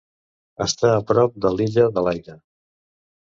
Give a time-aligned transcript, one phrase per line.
[0.65, 2.39] Està a prop de l'Illa de l'aire.